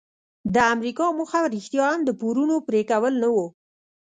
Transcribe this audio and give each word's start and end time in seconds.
د 0.53 0.55
امریکا 0.73 1.05
موخه 1.17 1.39
رښتیا 1.55 1.85
هم 1.93 2.01
د 2.05 2.09
پورونو 2.19 2.55
پریکول 2.67 3.13
نه 3.23 3.29
وو. 3.35 3.45